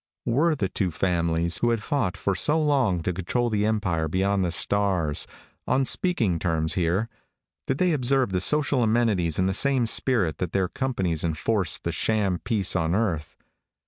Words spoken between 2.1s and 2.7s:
for so